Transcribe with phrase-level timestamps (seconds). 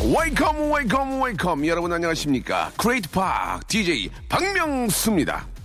[0.00, 1.66] Welcome, welcome, welcome.
[1.66, 2.70] 여러분 안녕하십니까?
[2.78, 5.55] Great Park DJ 박명수입니다.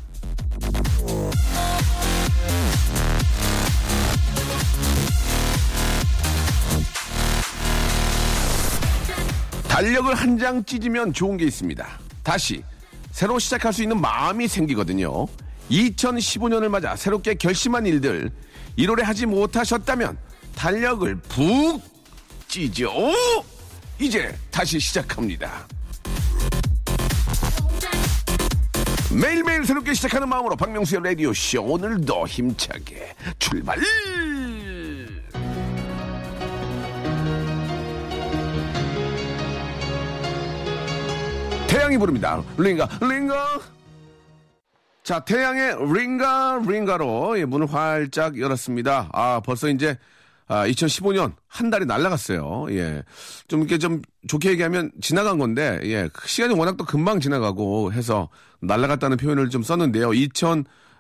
[9.72, 11.88] 달력을 한 장 찢으면 좋은 게 있습니다.
[12.24, 12.62] 다시
[13.12, 15.28] 새로 시작할 수 있는 마음이 생기거든요.
[15.70, 18.32] 2015년을 맞아 새롭게 결심한 일들
[18.78, 20.18] 1월에 하지 못하셨다면
[20.56, 21.82] 달력을 푹
[22.50, 22.92] 찢어
[24.00, 25.66] 이제 다시 시작합니다.
[29.12, 33.80] 매일매일 새롭게 시작하는 마음으로 박명수의 라디오 쇼 오늘도 힘차게 출발!
[41.72, 42.44] 태양이 부릅니다.
[42.58, 43.62] 링가, 링가.
[45.04, 49.10] 자, 태양의 링가, 링가로 예, 문을 활짝 열었습니다.
[49.14, 49.98] 아, 벌써 이제
[50.50, 52.68] 아, 2015년 한 달이 날라갔어요.
[52.72, 53.04] 예.
[53.48, 56.10] 좀 이렇게 좀 좋게 얘기하면 지나간 건데, 예.
[56.26, 58.28] 시간이 워낙 또 금방 지나가고 해서
[58.60, 60.10] 날라갔다는 표현을 좀 썼는데요.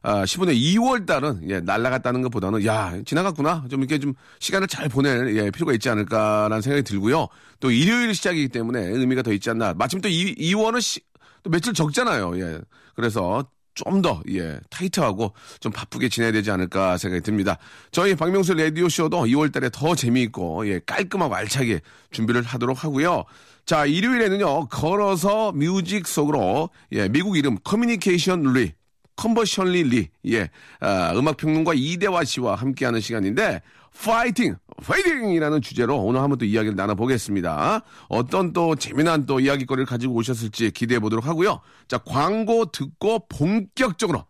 [0.03, 3.65] 2015년 2월 달은 예, 날라갔다는 것보다는 야, 지나갔구나.
[3.69, 7.27] 좀 이렇게 좀 시간을 잘 보낼 예, 필요가 있지 않을까라는 생각이 들고요.
[7.59, 9.73] 또 일요일 시작이기 때문에 의미가 더 있지 않나.
[9.73, 11.01] 마침 또 2, 2월은 시,
[11.43, 12.39] 또 며칠 적잖아요.
[12.39, 12.59] 예.
[12.95, 17.57] 그래서 좀 더, 예, 타이트하고 좀 바쁘게 지내야 되지 않을까 생각이 듭니다.
[17.91, 21.79] 저희 박명수 라디오 쇼도 2월 달에 더 재미있고, 예, 깔끔하고 알차게
[22.11, 23.23] 준비를 하도록 하고요.
[23.65, 28.73] 자, 일요일에는요, 걸어서 music 속으로, 예, 미국 이름 Communication Lee,
[29.21, 33.61] Conversation Lee, 예, 아, 음악평론가 이대화 씨와 함께하는 시간인데,
[34.03, 34.55] 파이팅!
[34.83, 37.83] 파이팅이라는 주제로 오늘 한번 또 이야기를 나눠보겠습니다.
[38.09, 41.61] 어떤 또 재미난 또 이야기거리를 가지고 오셨을지 기대해 보도록 하고요.
[41.87, 44.25] 자, 광고 듣고 본격적으로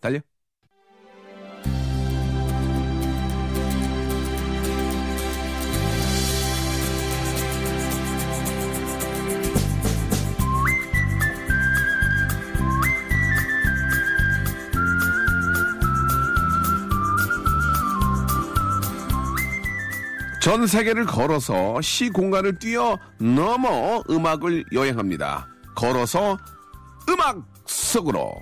[0.00, 0.20] 달려.
[20.50, 25.46] 전 세계를 걸어서 시 공간을 뛰어 넘어 음악을 여행합니다.
[25.76, 26.36] 걸어서
[27.08, 28.32] 음악 속으로.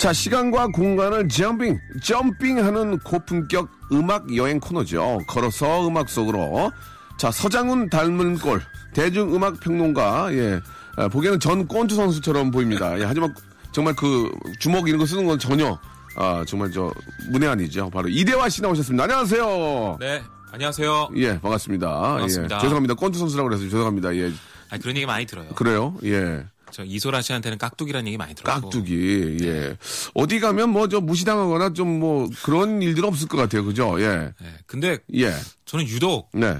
[0.00, 5.20] 자, 시간과 공간을 점핑, 점핑하는 고품격 음악 여행 코너죠.
[5.28, 6.72] 걸어서 음악 속으로.
[7.16, 8.60] 자, 서장훈 닮은 꼴,
[8.94, 10.60] 대중음악 평론가, 예.
[10.96, 12.98] 아, 보기에는 전 꼰투 선수처럼 보입니다.
[12.98, 13.32] 예, 하지만
[13.72, 15.78] 정말 그 주먹 이런 거 쓰는 건 전혀,
[16.16, 16.92] 아, 정말 저,
[17.30, 17.90] 문외한이죠.
[17.90, 19.04] 바로 이대화 씨 나오셨습니다.
[19.04, 19.96] 안녕하세요.
[20.00, 20.22] 네,
[20.52, 21.10] 안녕하세요.
[21.16, 21.88] 예, 반갑습니다.
[22.00, 22.56] 반갑습니다.
[22.56, 22.94] 예, 죄송합니다.
[22.94, 24.14] 꼰투 선수라고 그래서 죄송합니다.
[24.16, 24.32] 예,
[24.70, 25.48] 아니, 그런 얘기 많이 들어요.
[25.50, 25.96] 그래요.
[26.04, 26.44] 예.
[26.72, 28.60] 저 이소라 씨한테는 깍두기라는 얘기 많이 들었고.
[28.70, 29.46] 깍두기, 네.
[29.46, 29.76] 예.
[30.14, 33.64] 어디 가면 뭐 저 무시당하거나 좀 뭐 그런 일들은 없을 것 같아요.
[33.64, 34.00] 그죠?
[34.00, 34.32] 예.
[34.40, 35.32] 네, 근데 예.
[35.64, 36.58] 저는 유독 네.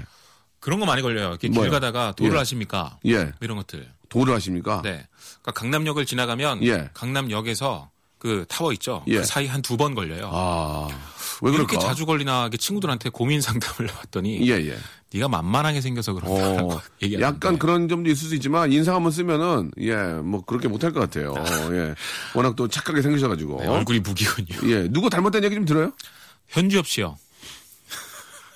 [0.59, 1.29] 그런 거 많이 걸려요.
[1.29, 1.71] 이렇게 길 뭐요?
[1.71, 2.37] 가다가 도를 예.
[2.39, 2.97] 하십니까?
[3.05, 3.23] 예.
[3.23, 3.87] 뭐 이런 것들.
[4.09, 4.81] 도를 하십니까?
[4.83, 5.07] 네.
[5.41, 6.89] 그러니까 강남역을 지나가면 예.
[6.93, 9.03] 강남역에서 그 타워 있죠.
[9.07, 9.17] 예.
[9.17, 10.29] 그 사이 한 두 번 걸려요.
[10.31, 10.87] 아.
[11.41, 11.87] 왜 이렇게 그럴까?
[11.87, 14.77] 자주 걸리나 친구들한테 고민 상담을 해봤더니 예, 예.
[15.13, 16.81] 네가 만만하게 생겨서 그런다라고 어,
[17.19, 21.31] 약간 그런 점도 있을 수 있지만 인상 한번 쓰면은 예, 뭐 그렇게 못할 것 같아요.
[21.33, 21.95] 어, 예.
[22.35, 23.61] 워낙 또 착하게 생기셔가지고.
[23.61, 24.71] 네, 얼굴이 무기군요.
[24.71, 24.87] 예.
[24.89, 25.91] 누구 닮았다는 얘기 좀 들어요?
[26.49, 27.17] 현주엽 씨요.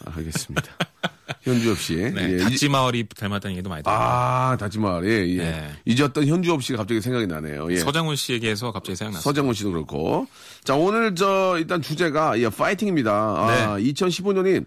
[0.06, 0.64] 아, 알겠습니다.
[1.42, 1.96] 현주엽 씨.
[1.96, 2.36] 네, 예.
[2.36, 3.98] 이- 닥지마을이 닮았다는 얘기도 많이 들어요.
[3.98, 5.06] 아, 다지마을.
[5.10, 5.38] 예, 예.
[5.38, 5.72] 네.
[5.86, 7.72] 잊었던 현주엽 씨가 갑자기 생각이 나네요.
[7.72, 7.78] 예.
[7.78, 9.24] 서장훈 씨 얘기해서 갑자기 생각났어요.
[9.24, 10.28] 서장훈 씨도 그렇고.
[10.64, 13.12] 자, 오늘 저 일단 주제가 예, 파이팅입니다.
[13.12, 14.66] 아, 2015년이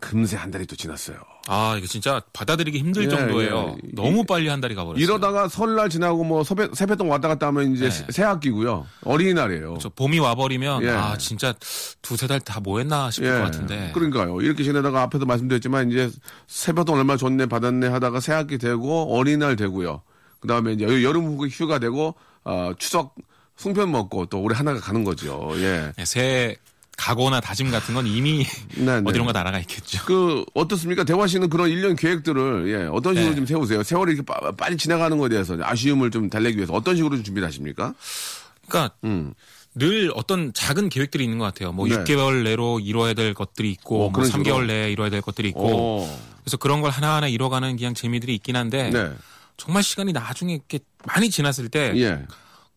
[0.00, 1.16] 금세 한 달이 또 지났어요.
[1.48, 3.76] 아, 이거 진짜 받아들이기 힘들 예, 정도예요.
[3.82, 3.88] 예.
[3.94, 5.02] 너무 이- 빨리 한 달이 가버렸어요.
[5.02, 8.06] 이러다가 설날 지나고 뭐 서배, 세뱃돈 왔다 갔다 하면 이제 네.
[8.10, 8.86] 새 학기고요.
[9.04, 9.78] 어린이날이에요.
[9.80, 10.90] 저 봄이 와버리면 예.
[10.90, 11.52] 아 진짜
[12.00, 13.90] 두세 달 다 뭐 했나 싶을 것 같은데.
[13.92, 14.40] 그러니까요.
[14.40, 16.10] 이렇게 지내다가 앞에도 말씀드렸지만 이제
[16.46, 20.02] 세뱃돈 얼마 줬네 받았네 하다가 새 학기 되고 어린이날 되고요.
[20.40, 23.14] 그 다음에 이제 여름 후- 휴가 되고 어, 추석
[23.56, 25.52] 송편 먹고 또 올해 하나가 가는 거죠.
[25.56, 25.92] 예.
[25.96, 26.56] 네, 새
[26.96, 28.44] 각오나 다짐 같은 건 이미
[28.76, 29.02] 네, 네.
[29.04, 30.02] 어디론가 날아가 있겠죠.
[30.04, 31.04] 그 어떻습니까?
[31.04, 33.36] 대화 씨는 그런 일년 계획들을 예, 어떤 식으로 네.
[33.36, 33.82] 좀 세우세요?
[33.82, 37.46] 세월이 이렇게 빠- 빨리 지나가는 거에 대해서 아쉬움을 좀 달래기 위해서 어떤 식으로 좀 준비를
[37.48, 37.94] 하십니까?
[38.68, 39.34] 그러니까 음.
[39.74, 41.72] 늘 어떤 작은 계획들이 있는 것 같아요.
[41.72, 41.96] 뭐 네.
[41.96, 44.44] 6개월 내로 이뤄야 될 것들이 있고, 어, 뭐 그런 식으로?
[44.44, 46.18] 3개월 내에 이뤄야 될 것들이 있고, 오.
[46.44, 49.10] 그래서 그런 걸 하나하나 이뤄가는 그냥 재미들이 있긴 한데, 네.
[49.56, 52.22] 정말 시간이 나중에 이렇게 많이 지났을 때, 예.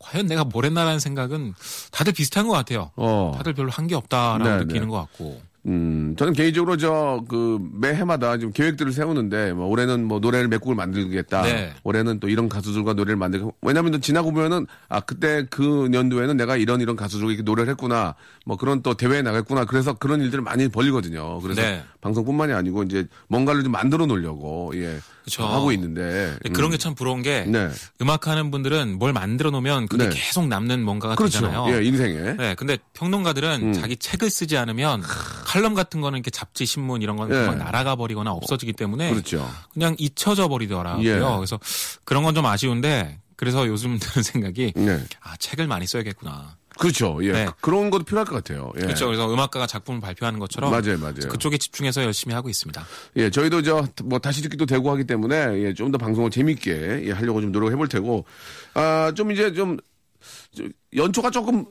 [0.06, 1.54] 과연 내가 뭘 했나라는 생각은
[1.92, 2.92] 다들 비슷한 것 같아요.
[2.96, 3.34] 어.
[3.36, 4.88] 다들 별로 한 게 없다라고 네, 느끼는 네.
[4.88, 5.42] 것 같고.
[5.68, 10.76] 음, 저는 개인적으로 저, 그, 매해마다 지금 계획들을 세우는데, 뭐, 올해는 뭐, 노래를 몇 곡을
[10.76, 11.42] 만들겠다.
[11.42, 11.74] 네.
[11.84, 16.56] 올해는 또 이런 가수들과 노래를 만들고, 왜냐면 또 지나고 보면은, 아, 그때 그 연도에는 내가
[16.56, 18.14] 이런 이런 가수들과 이렇게 노래를 했구나.
[18.46, 19.66] 뭐, 그런 또 대회에 나갔구나.
[19.66, 21.40] 그래서 그런 일들을 많이 벌리거든요.
[21.42, 21.84] 그래서 네.
[22.02, 25.00] 방송뿐만이 아니고, 이제, 뭔가를 좀 만들어 놓으려고, 예.
[25.26, 25.44] 그쵸.
[25.46, 26.36] 하고 있는데.
[26.42, 27.70] 근데 그런 게 참 부러운 게 네.
[28.02, 30.16] 음악하는 분들은 뭘 만들어 놓으면 그게 네.
[30.16, 31.42] 계속 남는 뭔가가 그렇죠.
[31.42, 31.76] 되잖아요.
[31.76, 32.34] 예, 인생에.
[32.34, 35.02] 네, 근데 평론가들은 자기 책을 쓰지 않으면
[35.46, 37.48] 칼럼 같은 거는 이렇게 잡지, 신문 이런 건 예.
[37.56, 39.50] 날아가 버리거나 없어지기 때문에 그렇죠.
[39.74, 41.06] 그냥 잊혀져 버리더라고요.
[41.10, 41.18] 예.
[41.20, 41.60] 그래서
[42.04, 45.04] 그런 건 좀 아쉬운데 그래서 요즘 드는 생각이 네.
[45.22, 46.56] 아 책을 많이 써야겠구나.
[46.78, 47.18] 그렇죠.
[47.24, 47.32] 예.
[47.32, 47.46] 네.
[47.46, 48.72] 그- 그런 것도 필요할 것 같아요.
[48.78, 48.82] 예.
[48.82, 49.06] 그렇죠.
[49.08, 51.30] 그래서 음악가가 작품을 발표하는 것처럼 맞아요, 맞아요.
[51.30, 52.86] 그쪽에 집중해서 열심히 하고 있습니다.
[53.18, 57.12] 예, 저희도 저 뭐 다시 듣기도 되고 하기 때문에 예, 좀 더 방송을 재밌게 예,
[57.12, 58.26] 하려고 좀 노력해 볼 테고
[58.74, 59.78] 아, 좀 이제 좀
[60.56, 60.64] 저,
[60.96, 61.66] 연초가 조금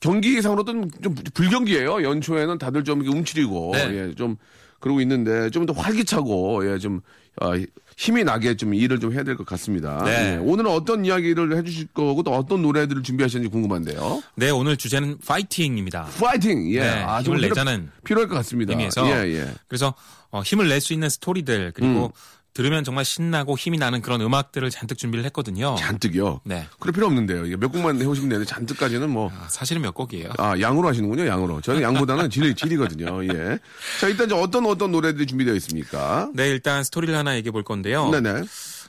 [0.00, 2.02] 경기상으로는 좀 불경기예요.
[2.02, 4.08] 연초에는 다들 좀 이렇게 움츠리고 네.
[4.10, 4.36] 예, 좀
[4.80, 7.00] 그러고 있는데 좀 더 활기차고 예, 좀
[7.40, 7.52] 아,
[7.96, 10.02] 힘이 나게 좀 일을 좀 해야 될 것 같습니다.
[10.04, 10.32] 네.
[10.34, 14.22] 예, 오늘은 어떤 이야기를 해주실 거고 또 어떤 노래들을 준비하시는지 궁금한데요.
[14.36, 16.08] 네, 오늘 주제는 파이팅입니다.
[16.18, 16.70] 파이팅!
[16.72, 18.72] 예, 네, 아, 힘을 내자는 필요할 것 같습니다.
[18.72, 19.54] 의미에서 예, 예.
[19.68, 19.94] 그래서
[20.30, 22.12] 어, 힘을 낼 수 있는 스토리들 그리고
[22.52, 25.76] 들으면 정말 신나고 힘이 나는 그런 음악들을 잔뜩 준비를 했거든요.
[25.76, 26.40] 잔뜩요.
[26.44, 26.66] 네.
[26.78, 27.46] 그럴 필요 없는데요.
[27.46, 29.30] 이게 몇 곡만 해오시면 되는데 잔뜩까지는 뭐.
[29.32, 30.30] 아, 사실은 몇 곡이에요.
[30.38, 31.60] 아, 양으로 하시는군요, 양으로.
[31.60, 33.58] 저는 양보다는 질, 질이거든요, 예.
[34.00, 36.30] 자, 일단 이제 어떤 어떤 노래들이 준비되어 있습니까?
[36.34, 38.10] 네, 일단 스토리를 하나 얘기해 볼 건데요.
[38.10, 38.42] 네네.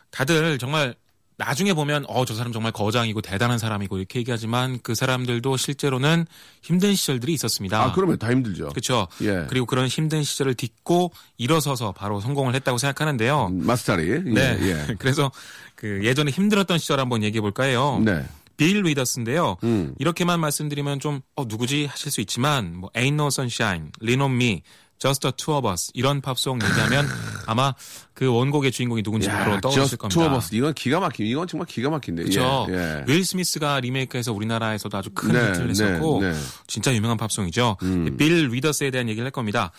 [0.09, 0.95] 다들 정말
[1.45, 6.27] 나중에 보면 어 저 사람 정말 거장이고 대단한 사람이고 이렇게 얘기하지만 그 사람들도 실제로는
[6.61, 7.81] 힘든 시절들이 있었습니다.
[7.83, 8.69] 아, 그러면 다 힘들죠.
[8.69, 9.07] 그렇죠.
[9.21, 9.47] 예.
[9.49, 13.47] 그리고 그런 힘든 시절을 딛고 일어서서 바로 성공을 했다고 생각하는데요.
[13.47, 14.09] 음, 미스터 리.
[14.09, 14.57] 예, 네.
[14.61, 14.95] 예.
[14.99, 15.31] 그래서
[15.75, 17.99] 그 예전에 힘들었던 시절 한번 얘기해 볼까요?
[18.05, 18.23] 네.
[18.57, 19.57] 빌 위더스인데요.
[19.63, 19.95] 음.
[19.97, 24.61] 이렇게만 말씀드리면 좀 어, 누구지 하실 수 있지만 뭐 Ain't No Sunshine, Lean on Me,
[25.01, 27.07] Just the Two of Us 이런 팝송 얘기하면
[27.47, 27.73] 아마
[28.13, 30.13] 그 원곡의 주인공이 누군지 바로 떠오르실 겁니다.
[30.13, 30.53] two of us.
[30.53, 32.23] 이건 기가 막힌, 이건 정말 기가 막힌데.
[32.23, 32.67] 그렇죠.
[32.69, 33.03] 예, 예.
[33.07, 36.39] 윌 스미스가 리메이크해서 우리나라에서도 아주 큰 네, 히트를 했었고 네, 네.
[36.67, 37.77] 진짜 유명한 팝송이죠.
[38.17, 39.71] 빌 위더스에 대한 얘기를 할 겁니다.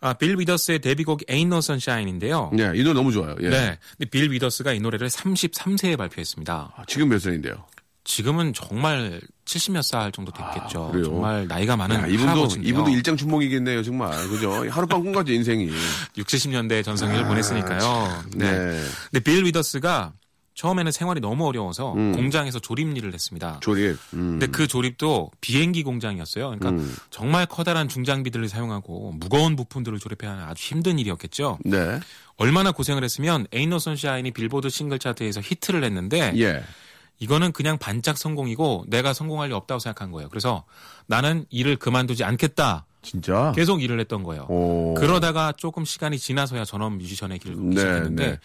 [0.00, 2.50] 아, 빌 위더스의 데뷔곡 Ain't No Sunshine인데요.
[2.58, 3.36] 예, 이 노래 너무 좋아요.
[3.42, 3.50] 예.
[3.50, 3.78] 네.
[3.98, 6.72] 근데 빌 위더스가 이 노래를 33세에 발표했습니다.
[6.74, 7.66] 아, 지금 몇 살인데요?
[8.04, 10.92] 지금은 정말 70몇 살 정도 됐겠죠.
[10.94, 11.02] 아?
[11.02, 12.70] 정말 나이가 많은 야, 이분도, 할아버지인데요.
[12.70, 14.10] 이분도 일장 춘몽이겠네요, 정말.
[14.28, 14.68] 그죠?
[14.70, 15.70] 하룻밤 꿈같이 인생이.
[16.16, 18.24] 60, 70년대 전성기를 보냈으니까요.
[18.36, 18.48] 네.
[18.48, 18.80] 아, 네.
[19.10, 20.12] 근데 빌 위더스가
[20.54, 22.12] 처음에는 생활이 너무 어려워서 음.
[22.12, 23.60] 공장에서 조립 일을 했습니다.
[23.60, 23.96] 조립.
[24.12, 24.38] 음.
[24.38, 26.54] 근데 그 조립도 비행기 공장이었어요.
[26.58, 31.58] 그러니까 정말 커다란 중장비들을 사용하고 무거운 부품들을 조립해야 하는 아주 힘든 일이었겠죠.
[31.64, 32.00] 네.
[32.36, 36.62] 얼마나 고생을 했으면 Ain't No Sunshine이 빌보드 싱글 차트에서 히트를 했는데 예.
[37.20, 40.28] 이거는 그냥 반짝 성공이고 내가 성공할 리 없다고 생각한 거예요.
[40.28, 40.64] 그래서
[41.06, 42.86] 나는 일을 그만두지 않겠다.
[43.02, 43.52] 진짜?
[43.54, 44.46] 계속 일을 했던 거예요.
[44.48, 44.94] 오.
[44.94, 48.38] 그러다가 조금 시간이 지나서야 전업 뮤지션의 길을 걷기 네, 시작했는데 네.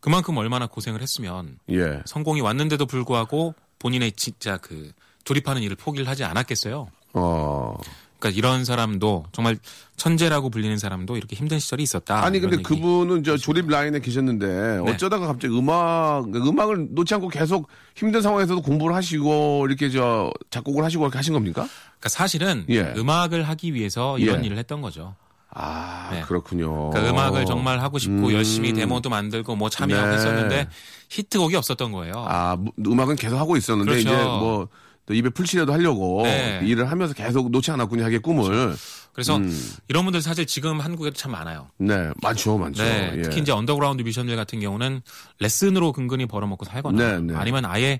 [0.00, 2.02] 그만큼 얼마나 고생을 했으면 예.
[2.06, 4.92] 성공이 왔는데도 불구하고 본인의 진짜 그
[5.24, 6.88] 조립하는 일을 포기를 하지 않았겠어요.
[7.14, 7.76] 어.
[8.20, 9.58] 그러니까 이런 사람도 정말
[9.96, 12.22] 천재라고 불리는 사람도 이렇게 힘든 시절이 있었다.
[12.24, 12.62] 아니 근데 얘기.
[12.62, 14.46] 그분은 저 조립 라인에 계셨는데
[14.84, 14.90] 네.
[14.92, 21.04] 어쩌다가 갑자기 음악 음악을 놓지 않고 계속 힘든 상황에서도 공부를 하시고 이렇게 저 작곡을 하시고
[21.04, 21.66] 이렇게 하신 겁니까?
[21.98, 22.92] 그러니까 사실은 예.
[22.96, 24.46] 음악을 하기 위해서 이런 예.
[24.46, 25.16] 일을 했던 거죠.
[25.52, 26.20] 아 네.
[26.22, 26.90] 그렇군요.
[26.90, 28.32] 그러니까 음악을 정말 하고 싶고 음.
[28.32, 30.14] 열심히 데모도 만들고 뭐 참여하고 네.
[30.14, 30.68] 했었는데
[31.08, 32.24] 히트곡이 없었던 거예요.
[32.28, 34.08] 아 무- 음악은 계속 하고 있었는데 그렇죠.
[34.08, 34.68] 이제 뭐.
[35.10, 36.60] 또 입에 풀칠이라도 하려고 네.
[36.62, 38.76] 일을 하면서 계속 놓지 않았군요 하게 꿈을
[39.12, 39.76] 그래서 음.
[39.88, 41.66] 이런 분들 사실 지금 한국에도 참 많아요.
[41.78, 43.22] 네 많죠 많죠 네, 예.
[43.22, 45.02] 특히 이제 언더그라운드 뮤지션들 같은 경우는
[45.40, 47.34] 레슨으로 근근히 벌어먹고 살거나 네, 네.
[47.34, 47.98] 아니면 아예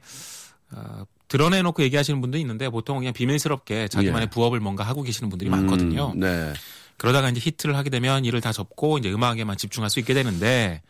[0.70, 4.30] 어, 드러내놓고 얘기하시는 분도 있는데 보통 그냥 비밀스럽게 자기만의 예.
[4.30, 6.12] 부업을 뭔가 하고 계시는 분들이 많거든요.
[6.14, 6.52] 음, 네
[7.00, 10.82] 그러다가 이제 히트를 하게 되면 일을 다 접고 이제 음악에만 집중할 수 있게 되는데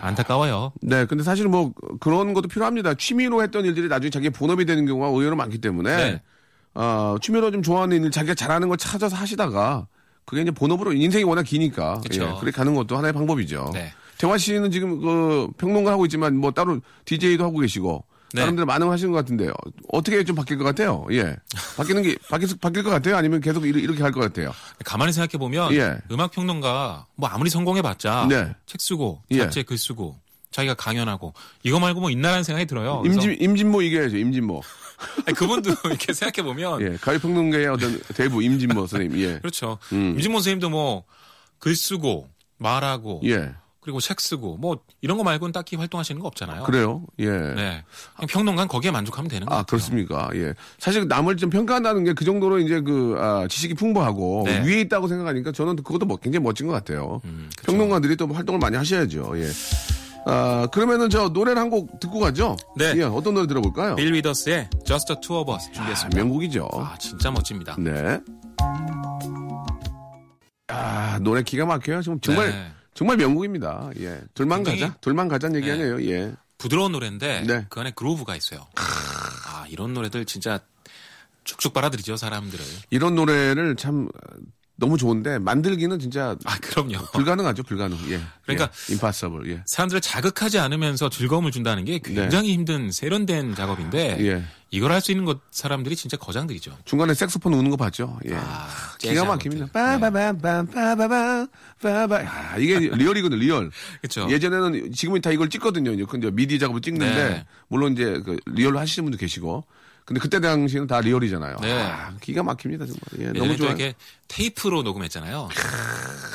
[0.00, 0.72] 안타까워요.
[0.80, 2.94] 네, 근데 사실 뭐 그런 것도 필요합니다.
[2.94, 6.22] 취미로 했던 일들이 나중에 자기 본업이 되는 경우가 의외로 많기 때문에 네.
[6.74, 9.88] 어, 취미로 좀 좋아하는 일, 자기가 잘하는 걸 찾아서 하시다가
[10.24, 12.22] 그게 이제 본업으로 인생이 워낙 기니까 그쵸.
[12.22, 13.72] 예, 그렇게 가는 것도 하나의 방법이죠.
[13.74, 13.92] 네.
[14.18, 18.40] 태화 씨는 지금 그 평론가 하고 있지만 뭐 따로 DJ도 하고 계시고 네.
[18.42, 19.52] 다른 데로 많은 걸 하시는 것 같은데요.
[19.88, 21.06] 어떻게 좀 바뀔 것 같아요?
[21.10, 21.36] 예.
[21.76, 23.16] 바뀌는 게 바뀔, 바뀔 것 같아요?
[23.16, 24.52] 아니면 계속 이렇게, 할 것 같아요?
[24.84, 25.98] 가만히 생각해 보면 예.
[26.10, 28.54] 음악 평론가 뭐 아무리 성공해봤자 네.
[28.66, 29.38] 책 쓰고 예.
[29.38, 30.16] 잡지에 글 쓰고
[30.50, 31.32] 자기가 강연하고
[31.62, 33.02] 이거 말고 뭐 있나라는 생각이 들어요.
[33.06, 34.62] 임진, 임진모 이겨야죠, 임진모.
[35.26, 36.96] 아니, 그분도 이렇게 생각해 보면 예.
[37.00, 39.38] 가요평론가의 어떤 대부 임진모 선생님, 예.
[39.38, 39.78] 그렇죠.
[39.92, 40.14] 음.
[40.16, 41.04] 임진모 선생님도 뭐
[41.60, 43.52] 글 쓰고 말하고 예.
[43.80, 46.64] 그리고 책 쓰고 뭐 이런 거 말고는 딱히 활동하시는 거 없잖아요.
[46.64, 47.06] 그래요.
[47.18, 47.28] 예.
[47.30, 47.84] 네.
[48.28, 49.60] 평론가 거기에 만족하면 되는 거예요.
[49.60, 50.28] 아, 그렇습니까?
[50.34, 50.52] 예.
[50.78, 54.62] 사실 남을 좀 평가한다는 게 그 정도로 이제 그, 아, 지식이 풍부하고 네.
[54.66, 57.22] 위에 있다고 생각하니까 저는 그것도 뭐 굉장히 멋진 것 같아요.
[57.24, 57.72] 음, 그쵸.
[57.72, 59.32] 평론가들이 또 활동을 많이 하셔야죠.
[59.38, 59.48] 예.
[60.26, 62.56] 아, 그러면은 저 노래를 한 곡 듣고 가죠?
[62.76, 62.92] 네.
[62.96, 63.94] 예, 어떤 노래 들어볼까요?
[63.96, 66.18] 빌 위더스의 Just the Two of Us 아, 준비했습니다.
[66.22, 66.68] 명곡이죠.
[66.74, 67.76] 아, 진짜 멋집니다.
[67.78, 68.18] 네.
[70.68, 72.02] 아, 노래 기가 막혀요.
[72.02, 72.72] 지금 정말, 네.
[72.94, 73.90] 정말 명곡입니다.
[74.00, 74.20] 예.
[74.34, 74.96] 둘만 가자.
[75.00, 75.72] 둘만 가자는 얘기 네.
[75.72, 76.02] 아니에요.
[76.10, 76.34] 예.
[76.58, 77.66] 부드러운 노래인데 네.
[77.70, 78.66] 그 안에 그루브가 있어요.
[78.76, 80.60] 아, 이런 노래들 진짜
[81.44, 82.64] 쭉쭉 빨아들이죠, 사람들을.
[82.90, 84.36] 이런 노래를 참 어,
[84.80, 86.98] 너무 좋은데 만들기는 진짜 아, 그럼요.
[87.12, 87.96] 불가능하죠, 불가능.
[88.10, 88.18] 예.
[88.42, 88.92] 그러니까 예.
[88.92, 89.48] impossible.
[89.52, 89.62] 예.
[89.66, 94.42] 사람들을 자극하지 않으면서 즐거움을 준다는 게 굉장히 힘든 세련된 작업인데 예.
[94.72, 96.76] 이걸 할 수 있는 것 사람들이 진짜 거장들이죠.
[96.84, 98.18] 중간에 색소폰 우는 거 봤죠?
[98.28, 98.34] 예.
[98.34, 98.68] 아,
[98.98, 99.68] 기가 막힙니다.
[99.72, 100.00] 아무튼.
[100.00, 101.46] 빠바밤밤 빠바밤
[101.82, 102.16] 빠바.
[102.26, 103.70] 아, 이게 real이거든, real.
[104.00, 104.28] 그렇죠.
[104.30, 106.06] 예전에는 지금은 다 이걸 찍거든요.
[106.06, 107.46] 근데 미디 작업을 찍는데 네.
[107.68, 109.64] 물론 이제 그 real로 하시는 분도 계시고.
[110.10, 111.58] 근데 그때 당시에는 다 real이잖아요.
[111.62, 111.82] 네.
[111.82, 113.00] 아, 기가 막힙니다, 정말.
[113.20, 113.68] 예, 너무 또 좋아요.
[113.68, 113.94] 이렇게
[114.26, 115.48] 테이프로 녹음했잖아요.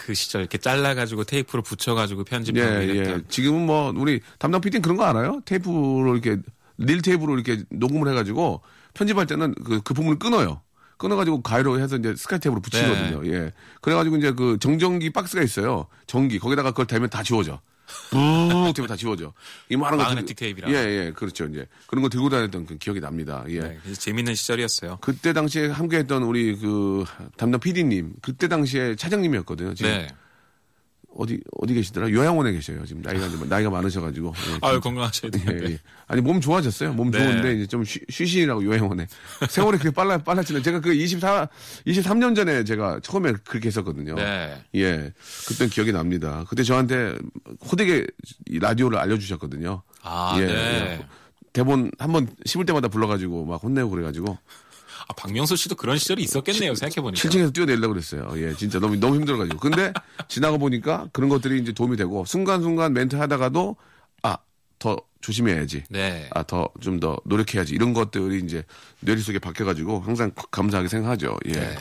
[0.05, 2.85] 그 시절 이렇게 잘라가지고 테이프로 붙여가지고 예, 편집하고 예.
[2.85, 3.25] 이랬던.
[3.27, 5.41] 지금은 뭐 우리 담당 PD는 그런 거 알아요?
[5.43, 6.41] 테이프로 이렇게
[6.77, 8.61] 릴 테이프로 이렇게 녹음을 해가지고
[8.93, 10.61] 편집할 때는 그, 그 부분을 끊어요.
[10.95, 13.23] 끊어가지고 가위로 해서 이제 스카이 테이프로 붙이거든요.
[13.23, 13.29] 네.
[13.33, 13.51] 예.
[13.81, 15.87] 그래가지고 이제 그 정전기 박스가 있어요.
[16.07, 16.39] 전기.
[16.39, 17.59] 거기다가 그걸 대면 다 지워져.
[18.11, 19.33] 뿡 되면 다 지워져.
[19.69, 20.03] 이만한 거.
[20.03, 20.71] 마그네틱 테이프랑.
[20.71, 21.11] 예, 예.
[21.15, 21.45] 그렇죠.
[21.45, 21.67] 이제.
[21.87, 23.43] 그런 거 들고 다녔던 그 기억이 납니다.
[23.49, 23.59] 예.
[23.59, 24.99] 네, 그래서 재밌는 시절이었어요.
[25.01, 27.05] 그때 당시에 함께 했던 우리 그
[27.37, 28.13] 담당 PD님.
[28.21, 29.73] 그때 당시에 차장님이었거든요.
[29.73, 30.07] 지금 네.
[31.17, 32.11] 어디, 어디 계시더라?
[32.11, 32.85] 요양원에 계셔요.
[32.85, 34.33] 지금 나이가, 좀- 나이가 많으셔가지고.
[34.35, 35.71] 예, 아유 건강하셔야 예, 되는데.
[35.73, 35.79] 예.
[36.07, 36.93] 아니 몸 좋아졌어요.
[36.93, 37.19] 몸 네.
[37.19, 39.07] 좋은데 이제 좀 쉬, 쉬시라고 요양원에.
[39.49, 41.47] 세월이 그렇게 빨라 빨랐지는 제가 그 24,
[41.87, 44.15] 23년 전에 제가 처음에 그렇게 했었거든요.
[44.15, 44.61] 네.
[44.75, 45.13] 예,
[45.47, 46.45] 그때 기억이 납니다.
[46.49, 47.15] 그때 저한테
[47.71, 48.05] 호되게
[48.47, 49.81] 이 라디오를 알려주셨거든요.
[50.03, 50.53] 아, 예, 네.
[50.53, 51.05] 예.
[51.53, 54.37] 대본 한 번 씹을 때마다 불러가지고 막 혼내고 그래가지고
[55.07, 56.75] 아, 박명수 씨도 그런 시절이 있었겠네요.
[56.75, 57.21] 생각해 보니까.
[57.29, 58.27] 7층에서 뛰어내려고 그랬어요.
[58.37, 59.59] 예, 진짜 너무 너무 힘들어 가지고.
[59.59, 59.93] 근데
[60.27, 63.75] 지나가 보니까 그런 것들이 이제 도움이 되고 순간순간 멘트 하다가도
[64.23, 64.37] 아
[64.79, 65.83] 더 조심해야지.
[65.89, 66.29] 네.
[66.31, 67.73] 아, 더, 좀 더 노력해야지.
[67.73, 68.63] 이런 것들이 이제
[68.99, 71.37] 뇌리 속에 박혀가지고 항상 감사하게 생각하죠.
[71.47, 71.51] 예.
[71.53, 71.75] 네.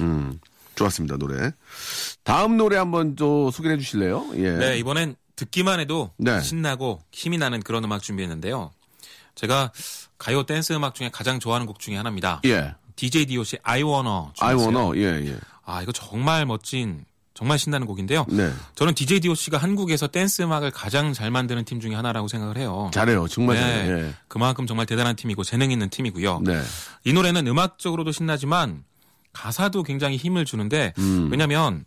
[0.00, 0.38] 음,
[0.74, 1.52] 좋았습니다, 노래.
[2.22, 4.30] 다음 노래 한번 또 소개해 주실래요?
[4.34, 4.50] 예.
[4.52, 6.40] 네, 이번엔 듣기만 해도 네.
[6.40, 8.72] 신나고 힘이 나는 그런 음악 준비했는데요.
[9.40, 9.72] 제가
[10.18, 12.42] 가요 댄스 음악 중에 가장 좋아하는 곡 중에 하나입니다.
[12.44, 12.74] 예.
[12.96, 15.38] DJ DOC I Wanna I wanna, 예, 예.
[15.64, 18.26] 아, 이거 정말 멋진 정말 신나는 곡인데요.
[18.28, 18.52] 네.
[18.74, 22.90] 저는 DJ DOC가 한국에서 댄스 음악을 가장 잘 만드는 팀 중에 하나라고 생각을 해요.
[22.92, 23.28] 잘해요.
[23.28, 23.62] 정말 네.
[23.62, 23.98] 잘해요.
[23.98, 24.14] 예.
[24.28, 26.42] 그만큼 정말 대단한 팀이고 재능 있는 팀이고요.
[26.44, 26.60] 네.
[27.04, 28.84] 이 노래는 음악적으로도 신나지만
[29.32, 31.28] 가사도 굉장히 힘을 주는데 음.
[31.30, 31.86] 왜냐하면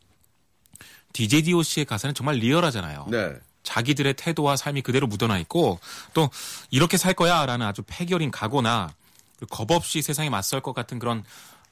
[1.12, 3.08] DJ DOC의 가사는 정말 리얼하잖아요.
[3.12, 3.34] 네.
[3.64, 5.80] 자기들의 태도와 삶이 그대로 묻어나 있고
[6.14, 6.30] 또
[6.70, 8.94] 이렇게 살 거야라는 아주 패기 어린 각오나
[9.38, 11.24] 그리고 겁 없이 세상에 맞설 것 같은 그런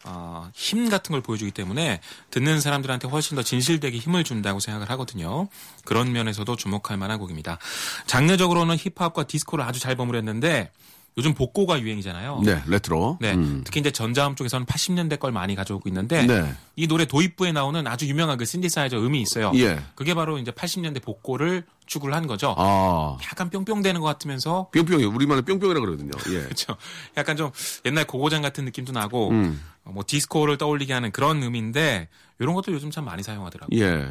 [0.04, 5.48] 어, 힘 같은 걸 보여주기 때문에 듣는 사람들한테 훨씬 더 진실되게 힘을 준다고 생각을 하거든요.
[5.86, 7.60] 그런 면에서도 주목할 만한 곡입니다.
[8.08, 10.72] 장르적으로는 힙합과 디스코를 아주 잘 버무렸는데
[11.18, 12.42] 요즘 복고가 유행이잖아요.
[12.46, 13.18] 네, 레트로.
[13.20, 13.62] 네, 음.
[13.66, 16.54] 특히 이제 전자음 쪽에서는 80년대 걸 많이 가져오고 있는데 네.
[16.78, 19.52] 이 노래 도입부에 나오는 아주 유명한 그 신디사이저 음이 있어요.
[19.56, 19.80] 예.
[19.96, 22.56] 그게 바로 이제 80년대 복고를 추구를 한 거죠.
[22.58, 23.18] 아.
[23.26, 26.12] 약간 뿅뿅대는 것 같으면서 뿅뿅이 우리말로 뿅뿅이라 그러거든요.
[26.30, 26.44] 예.
[26.46, 26.78] 그렇죠.
[27.18, 27.52] 약간 좀
[27.86, 29.62] 옛날 고고장 같은 느낌도 나고 음.
[29.84, 32.08] 어, 뭐 디스코를 떠올리게 하는 그런 음인데
[32.40, 33.80] 이런 것도 요즘 참 많이 사용하더라고요.
[33.80, 34.08] 예.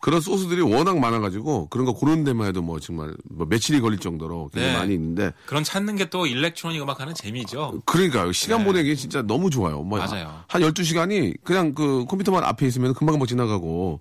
[0.00, 4.50] 그런 소스들이 워낙 많아가지고 그런 거 고르는 데만 해도 뭐 정말 뭐 며칠이 걸릴 정도로
[4.52, 4.78] 굉장히 네.
[4.78, 7.82] 많이 있는데 그런 찾는 게 또 일렉트로닉 음악 하는 재미죠.
[7.84, 8.30] 그러니까요.
[8.32, 9.82] 시간 보내기 진짜 너무 좋아요.
[9.82, 10.06] 뭐 네.
[10.06, 10.44] 맞아요.
[10.46, 14.00] 한 12시간이 그냥 그 컴퓨터만 앞에 있으면 금방금방 지나가고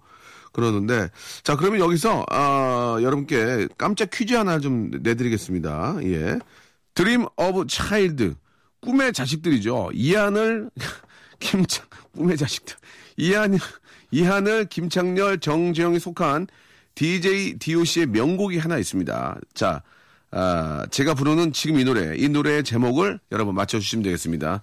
[0.53, 1.09] 그러는데
[1.43, 5.97] 자, 그러면 여기서 아, 여러분께 깜짝 퀴즈 하나 좀 내드리겠습니다.
[6.03, 6.39] 예.
[6.93, 8.35] Dream of Child.
[8.81, 9.89] 꿈의 자식들이죠.
[9.93, 10.69] 이하늘
[11.39, 12.75] 김창 꿈의 자식들.
[13.17, 13.57] 이한 이
[14.11, 16.47] 이하늘, 김창렬, 정재용이 속한
[16.95, 19.39] DJ DOC의 명곡이 하나 있습니다.
[19.53, 19.81] 자,
[20.31, 24.61] 아, 제가 부르는 지금 이 노래, 이 노래의 제목을 여러분 맞춰주시면 되겠습니다.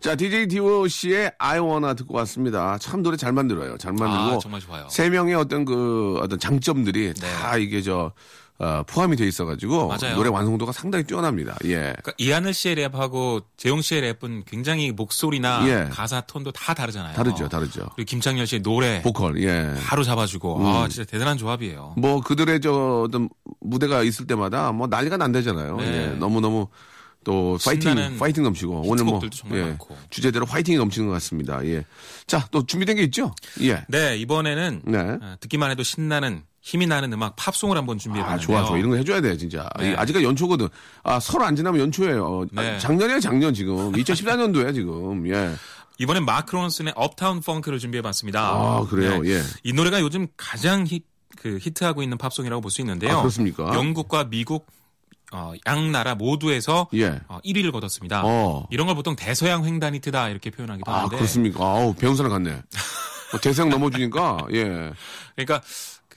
[0.00, 2.78] 자, DJ DOC의 I wanna 듣고 왔습니다.
[2.78, 3.76] 참 노래 잘 만들어요.
[3.78, 4.86] 잘 만들고 아, 정말 좋아요.
[4.88, 8.12] 세 명의 어떤 그 어떤 장점들이 다 이게 저
[8.60, 10.06] 어, 포함이 돼 있어가지고 네.
[10.06, 10.16] 맞아요.
[10.16, 11.56] 노래 완성도가 상당히 뛰어납니다.
[11.64, 11.76] 예.
[11.76, 15.88] 그러니까 이하늘 씨의 랩하고 재용 씨의 랩은 굉장히 목소리나 예.
[15.92, 17.14] 가사 톤도 다 다르잖아요.
[17.14, 17.88] 다르죠, 다르죠.
[17.94, 19.74] 그리고 김창렬 씨의 노래 보컬, 예.
[19.84, 21.94] 바로 잡아주고 아 진짜 대단한 조합이에요.
[21.98, 23.28] 뭐 그들의 저 어떤
[23.60, 25.76] 무대가 있을 때마다 뭐 난리가 난다잖아요.
[25.76, 25.86] 네.
[25.86, 26.06] 예.
[26.16, 26.66] 너무 너무
[27.22, 29.20] 또 파이팅 파이팅 넘치고 오늘 뭐
[29.52, 29.76] 예.
[30.10, 31.64] 주제대로 파이팅이 넘치는 것 같습니다.
[31.66, 31.84] 예.
[32.26, 33.34] 자, 또 준비된 게 있죠?
[33.62, 33.84] 예.
[33.88, 34.98] 네 이번에는 네.
[34.98, 38.46] 어, 듣기만 해도 신나는 힘이 나는 음악 팝송을 한번 아, 준비해봤는데요.
[38.46, 38.76] 좋아, 좋아.
[38.76, 39.66] 이런 거 해줘야 돼, 진짜.
[39.78, 39.92] 네.
[39.92, 40.68] 이 아직까지 연초거든.
[41.02, 42.46] 아, 설 안 지나면 연초예요.
[42.56, 42.78] 아, 네.
[42.78, 43.90] 작년이에요, 작년 지금.
[43.92, 45.26] 2014년도에 지금.
[45.32, 45.54] 예.
[45.96, 48.40] 이번엔 마크 론슨의 업타운 펑크를 준비해봤습니다.
[48.50, 49.22] 아, 그래요?
[49.22, 49.30] 네.
[49.30, 49.42] 예.
[49.64, 51.00] 이 노래가 요즘 가장 히,
[51.38, 53.16] 그 히트하고 있는 팝송이라고 볼 수 있는데요.
[53.16, 53.72] 아, 그렇습니까?
[53.74, 54.66] 영국과 미국
[55.32, 57.18] 어, 양 나라 모두에서 예.
[57.28, 58.22] 어, 1위를 거뒀습니다.
[58.26, 58.66] 어.
[58.70, 61.64] 이런 걸 보통 대서양 횡단 히트다 이렇게 표현하기도 아, 하는데 그렇습니까?
[61.64, 62.62] 아우, 배운 사람 같네.
[63.30, 64.92] 뭐 대상 넘어주니까, 예.
[65.36, 65.62] 그러니까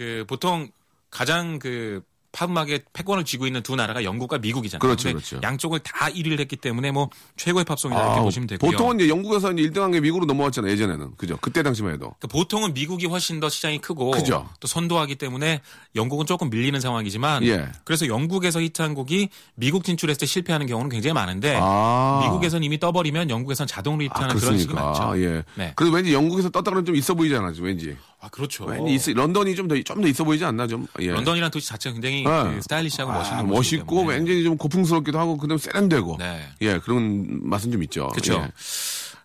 [0.01, 0.71] 그 보통
[1.11, 4.79] 가장 그 팝음악의 패권을 쥐고 있는 두 나라가 영국과 미국이잖아요.
[4.79, 5.39] 그렇죠, 그렇죠.
[5.43, 8.71] 양쪽을 다 1위를 했기 때문에 뭐 최고의 팝송이다 이렇게 보시면 되고요.
[8.71, 11.17] 보통은 이제 영국에서 이제 1등한 게 미국으로 넘어왔잖아요, 예전에는.
[11.17, 11.37] 그죠?
[11.41, 12.15] 그때 당시만 해도.
[12.17, 14.49] 그러니까 보통은 미국이 훨씬 더 시장이 크고 그죠.
[14.59, 15.61] 또 선도하기 때문에
[15.95, 17.67] 영국은 조금 밀리는 상황이지만 예.
[17.83, 22.21] 그래서 영국에서 히트한 곡이 미국 진출했을 때 실패하는 경우는 굉장히 많은데 아.
[22.23, 24.73] 미국에선 이미 떠버리면 영국에선 자동으로 아, 히트하는 그런 식이?
[24.73, 25.21] 많죠.
[25.21, 25.43] 예.
[25.55, 25.73] 네.
[25.75, 27.97] 그래도 왠지 영국에서 떴다 그러면 좀 있어 보이잖아, 왠지.
[28.23, 28.67] 아 그렇죠.
[28.87, 30.85] 있어, 런던이 좀 더, 좀 더 있어 보이지 않나, 좀.
[30.99, 31.09] 예.
[31.11, 32.23] 런던이라는 도시 자체가 굉장히 예.
[32.23, 34.03] 그 스타일리시하고 멋있는 아, 곳이기 멋있고.
[34.03, 36.17] 왠지 좀 고풍스럽기도 하고, 그 다음에 세련되고.
[36.19, 36.47] 네.
[36.61, 38.07] 예, 그런 맛은 좀 있죠.
[38.09, 38.33] 그렇죠.
[38.35, 38.51] 예.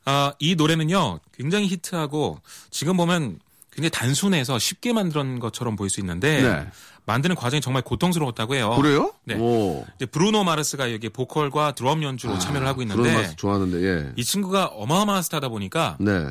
[0.06, 3.38] 아, 이 노래는요 굉장히 히트하고 지금 보면
[3.72, 6.66] 굉장히 단순해서 쉽게 만든 것처럼 보일 수 있는데 네.
[7.04, 8.74] 만드는 과정이 정말 고통스러웠다고 해요.
[8.80, 9.12] 그래요?
[9.24, 9.34] 네.
[9.36, 9.84] 오.
[9.96, 14.12] 이제 브루노 마르스가 여기 보컬과 드럼 연주로 참여를 하고 있는데 맛 좋아하는데, 예.
[14.16, 16.28] 이 친구가 어마어마한 스타다 보니까 네.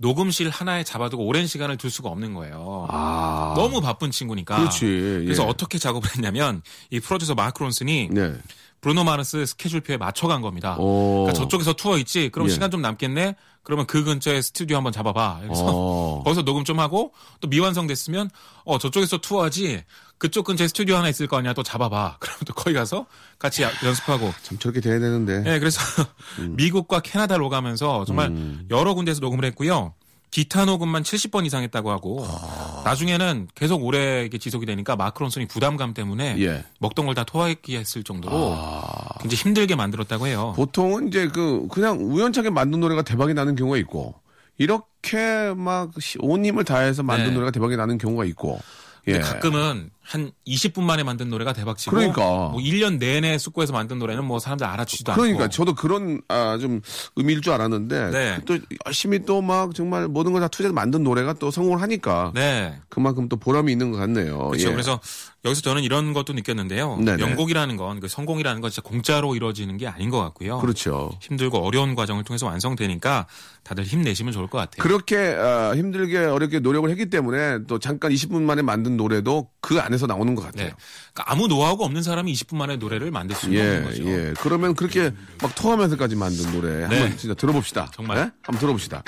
[0.00, 2.86] 녹음실 하나에 잡아두고 오랜 시간을 둘 수가 없는 거예요.
[2.88, 3.52] 아.
[3.54, 4.56] 너무 바쁜 친구니까.
[4.56, 4.86] 그렇지.
[4.86, 5.46] 그래서 예.
[5.46, 8.32] 어떻게 작업을 했냐면 이 프로듀서 마크 론슨이 네.
[8.80, 10.76] 브루노 마르스 스케줄표에 맞춰간 겁니다.
[10.78, 11.24] 오.
[11.24, 12.30] 그러니까 저쪽에서 투어 있지.
[12.30, 12.52] 그럼 예.
[12.52, 13.36] 시간 좀 남겠네.
[13.62, 15.40] 그러면 그 근처에 스튜디오 한번 잡아봐.
[15.42, 16.22] 그래서 어.
[16.24, 18.30] 거기서 녹음 좀 하고 또 미완성 됐으면
[18.64, 19.84] 어 저쪽에서 투어하지.
[20.20, 21.54] 그쪽 근처에 스튜디오 하나 있을 거 아니야.
[21.54, 22.18] 또 잡아봐.
[22.20, 23.06] 그러면 또 거기 가서
[23.38, 24.32] 같이 야- 연습하고.
[24.42, 25.40] 참 저렇게 돼야 되는데.
[25.40, 25.80] 네, 그래서
[26.40, 26.56] 음.
[26.56, 28.30] 미국과 캐나다로 가면서 정말
[28.70, 29.94] 여러 군데에서 녹음을 했고요.
[30.30, 32.82] 기타 녹음만 70번 이상 했다고 하고 아.
[32.84, 36.64] 나중에는 계속 오래 지속이 되니까 마크론슨이 부담감 때문에 예.
[36.78, 39.18] 먹던 걸 다 토하게 했을 정도로 아.
[39.20, 40.52] 굉장히 힘들게 만들었다고 해요.
[40.54, 44.14] 보통은 이제 그 그냥 우연찮게 만든 노래가 대박이 나는 경우가 있고
[44.58, 47.32] 이렇게 막 온 힘을 다해서 만든 네.
[47.32, 48.60] 노래가 대박이 나는 경우가 있고.
[49.08, 49.18] 예.
[49.18, 52.20] 가끔은 한 20분 만에 만든 노래가 대박치고 그러니까.
[52.20, 56.80] 뭐 1년 내내 숙고해서 만든 노래는 뭐 사람들 알아주지도 그러니까 않고 저도 그런 아 좀
[57.14, 58.38] 의미일 줄 알았는데 네.
[58.44, 62.76] 또 열심히 또 막 정말 모든 걸 다 투자해서 만든 노래가 또 성공을 하니까 네.
[62.88, 64.48] 그만큼 또 보람이 있는 것 같네요.
[64.48, 64.68] 그렇죠.
[64.68, 64.72] 예.
[64.72, 64.98] 그래서
[65.44, 66.96] 여기서 저는 이런 것도 느꼈는데요.
[66.96, 67.16] 네네.
[67.24, 70.58] 명곡이라는 건 그 성공이라는 건 진짜 공짜로 이루어지는 게 아닌 것 같고요.
[70.60, 71.10] 그렇죠.
[71.20, 73.26] 힘들고 어려운 과정을 통해서 완성되니까
[73.62, 74.82] 다들 힘내시면 좋을 것 같아요.
[74.82, 80.06] 그렇게 아, 힘들게 어렵게 노력을 했기 때문에 또 잠깐 20분 만에 만든 노래도 그 안에서
[80.06, 80.68] 나오는 것 같아요.
[80.68, 80.74] 네.
[81.12, 84.04] 그러니까 아무 노하우가 없는 사람이 20분 만에 노래를 만들 수는 예, 없는 거죠.
[84.08, 84.34] 예.
[84.40, 85.10] 그러면 그렇게
[85.42, 86.98] 막 토하면서까지 만든 노래 네.
[86.98, 87.90] 한번 진짜 들어봅시다.
[87.94, 88.16] 정말.
[88.18, 88.20] 예?
[88.42, 89.02] 한번 들어봅시다.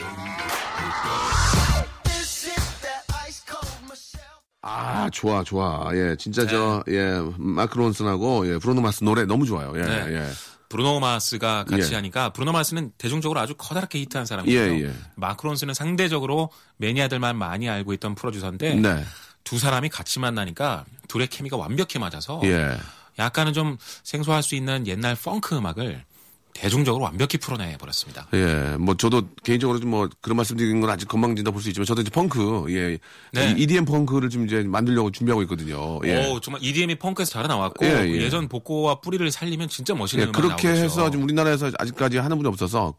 [4.62, 5.90] 아, 좋아, 좋아.
[5.94, 9.72] 예, 진짜 저, 예, 마크 론슨하고, 예, 브루노 마스 노래 너무 좋아요.
[9.76, 10.06] 예, 네.
[10.14, 10.26] 예.
[10.68, 11.96] 브루노 마스가 같이 예.
[11.96, 14.58] 하니까 브루노 마스는 대중적으로 아주 커다랗게 히트한 사람이에요.
[14.58, 14.94] 예, 예.
[15.16, 16.48] 마크론스는 상대적으로
[16.78, 19.04] 매니아들만 많이 알고 있던 프로듀서인데 네.
[19.44, 22.78] 두 사람이 같이 만나니까 둘의 케미가 완벽히 맞아서 예.
[23.18, 26.04] 약간은 좀 생소할 수 있는 옛날 펑크 음악을
[26.54, 28.28] 대중적으로 완벽히 풀어내 버렸습니다.
[28.34, 32.00] 예, 뭐 저도 개인적으로 좀 뭐 그런 말씀드리는 건 아직 건방진다 볼 수 있지만 저도
[32.02, 32.98] 이제 펑크, 예,
[33.32, 33.54] 네.
[33.56, 35.98] 이 EDM 펑크를 좀 이제 만들려고 준비하고 있거든요.
[36.04, 36.30] 예.
[36.30, 38.30] 오, 정말 EDM이 펑크에서 잘 나왔고 예, 예.
[38.30, 40.68] 전 복고와 뿌리를 살리면 진짜 멋있는 예, 그렇게.
[40.68, 42.94] 해서 지금 우리나라에서 아직까지 하는 분이 없어서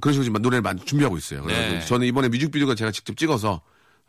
[0.00, 1.42] 그런 식으로 지금 노래를 많이 준비하고 있어요.
[1.42, 1.84] 그래서 네.
[1.86, 3.60] 저는 이번에 뮤직비디오가 제가 직접 찍어서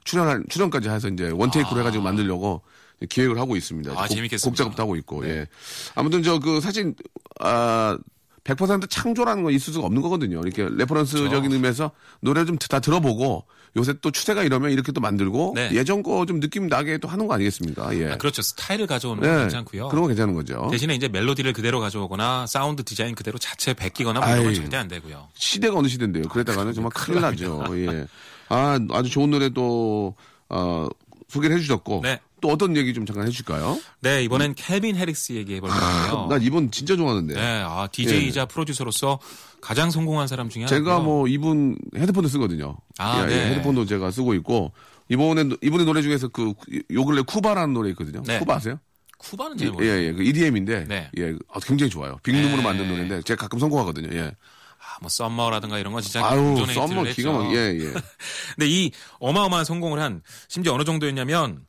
[0.04, 2.62] 출연할 출연까지 해서 이제 one take로 해가지고 만들려고
[3.10, 3.92] 기획을 하고 있습니다.
[3.92, 4.50] 아, 곡- 재밌겠습니다.
[4.50, 5.48] 곡 작업도 하고 있고 예.
[5.96, 6.94] 아무튼 저 그 사실
[7.40, 7.98] 아
[8.46, 10.40] 100% 창조라는 건 있을 수가 없는 거거든요.
[10.46, 11.54] 이렇게 reference적인 그렇죠.
[11.54, 13.44] 의미에서 노래 좀 다 들어보고
[13.76, 15.70] 요새 또 추세가 이러면 이렇게 또 만들고 네.
[15.74, 17.96] 예전 거 좀 느낌 나게 또 하는 거 아니겠습니까?
[17.98, 18.12] 예.
[18.14, 18.42] 아, 그렇죠.
[18.42, 19.40] 스타일을 가져오는 건 네.
[19.42, 19.90] 괜찮고요.
[19.90, 20.68] 그런 거 괜찮은 거죠.
[20.72, 24.54] 대신에 이제 멜로디를 그대로 가져오거나 sound design 그대로 자체 베끼거나 뭐 이런 건.
[24.54, 25.28] 절대 안 되고요.
[25.34, 26.24] 시대가 어느 시대인데요.
[26.30, 27.66] 그랬다가는 정말 큰일 나죠.
[27.78, 28.06] 예.
[28.50, 30.16] 아, 아주 좋은 노래 또,
[30.50, 30.88] 어,
[31.28, 32.02] 소개를 해주셨고.
[32.04, 32.20] 네.
[32.46, 33.80] 또 어떤 얘기 좀 잠깐 해줄까요?
[34.02, 36.28] 네, 이번엔 켈빈 해릭스 얘기해 볼 건데요.
[36.30, 37.34] 난 이분 진짜 좋아하는데.
[37.34, 39.20] 네, 아, DJ이자 프로듀서로서
[39.62, 41.04] 가장 성공한 사람 중에 제가 하나고요.
[41.04, 42.78] 뭐 이분 헤드폰도 쓰거든요.
[43.00, 43.34] 아, 예, 네.
[43.36, 44.74] 예, 헤드폰도 제가 쓰고 있고.
[45.10, 46.54] 이번에, 이분의 노래 중에서 그,
[46.92, 48.22] 요 근래 쿠바라는 노래 있거든요.
[48.24, 48.38] 네.
[48.40, 48.80] 쿠바 아세요?
[49.18, 50.04] 쿠바는 예, 잘 모르겠어요.
[50.04, 50.86] 예, 그 EDM인데.
[50.88, 51.10] 네.
[51.18, 52.20] 예, 아, 굉장히 좋아요.
[52.22, 52.64] 빅룸으로 네.
[52.64, 54.16] 만든 노래인데 제가 가끔 성공하거든요.
[54.16, 54.26] 예.
[54.26, 57.32] 아, 뭐 Summer라든가 이런 건 진짜 아유, Summer 기가.
[57.32, 57.94] 막, 예, 예.
[58.56, 61.66] 근데 이 어마어마한 성공을 한 심지어 어느 정도였냐면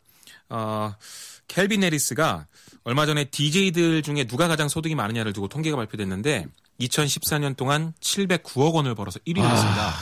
[0.48, 0.94] 어
[1.48, 2.46] 켈빈 해리스가
[2.84, 6.46] 얼마 전에 DJ들 중에 누가 가장 소득이 많으냐를 두고 통계가 발표됐는데
[6.80, 9.48] 2014년 동안 709억 원을 벌어서 1위를 아.
[9.48, 9.94] 했습니다.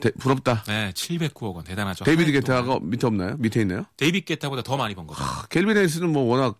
[0.00, 0.62] 대- 부럽다.
[0.64, 2.04] 네, 709억 원 대단하죠.
[2.04, 2.30] 데이비드.
[2.32, 3.36] 게타가 밑에 없나요?
[3.38, 3.86] 밑에 있나요?
[3.96, 5.22] 데이비드 게타보다 더 많이 번 거죠.
[5.48, 6.58] 켈빈 해리스는 뭐 워낙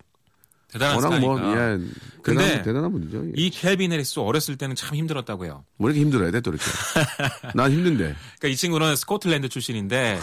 [0.79, 1.61] 대단한 워낙 뭐, 스타니까.
[1.61, 1.79] 예.
[2.23, 3.27] 근데 대단한, 대단한 분이죠.
[3.27, 3.33] 예.
[3.37, 5.65] 이 켈빈 해리스 어렸을 때는 참 힘들었다고요.
[5.77, 6.65] 뭐 이렇게 힘들어야 돼, 또 이렇게.
[7.55, 8.05] 난 힘든데.
[8.05, 10.19] 그러니까 이 친구는 스코틀랜드 출신인데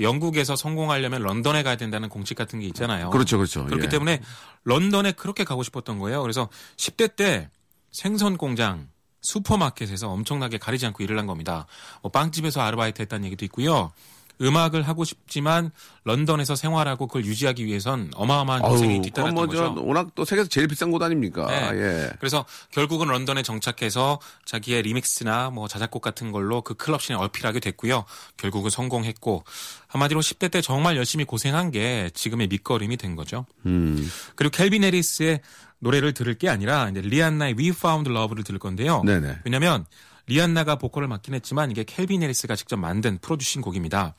[0.00, 3.10] 영국에서 성공하려면 런던에 가야 된다는 공식 같은 게 있잖아요.
[3.10, 3.64] 그렇죠, 그렇죠.
[3.64, 3.88] 그렇기 예.
[3.88, 4.20] 때문에
[4.64, 6.22] 런던에 그렇게 가고 싶었던 거예요.
[6.22, 7.50] 그래서 10대 때
[7.90, 8.88] 생선 공장,
[9.22, 11.66] 슈퍼마켓에서 엄청나게 가리지 않고 일을 한 겁니다.
[12.02, 13.92] 뭐 빵집에서 아르바이트 했다는 얘기도 있고요.
[14.40, 15.70] 음악을 하고 싶지만
[16.04, 19.84] 런던에서 생활하고 그걸 유지하기 위해선 어마어마한 고생이 뒤따랐던 뭐, 저, 거죠.
[19.84, 21.46] 워낙 또 세계에서 제일 비싼 곳 아닙니까?
[21.46, 21.78] 네.
[21.78, 22.10] 예.
[22.18, 28.04] 그래서 결국은 런던에 정착해서 자기의 리믹스나 뭐 자작곡 같은 걸로 그 클럽 scene에 어필하게 됐고요.
[28.36, 29.44] 결국은 성공했고
[29.88, 33.46] 한마디로 10대 때 정말 열심히 고생한 게 지금의 밑거름이 된 거죠.
[33.66, 34.08] 음.
[34.36, 35.40] 그리고 켈빈 해리스의
[35.80, 39.02] 노래를 들을 게 아니라 이제 리안나의 We Found Love를 들을 건데요.
[39.04, 39.40] 네네.
[39.44, 39.86] 왜냐하면
[40.28, 44.14] 리안나가 보컬을 맡긴 했지만 이게 켈빈 해리스가 직접 만든 producing 곡입니다.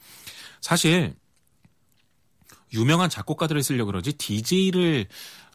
[0.61, 1.15] 사실
[2.73, 5.07] 유명한 작곡가들을 쓰려고 그러지 DJ를